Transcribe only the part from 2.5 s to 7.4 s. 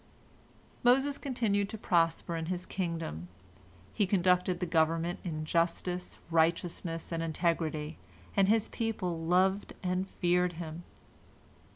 kingdom. He conducted the government in justice, righteousness, and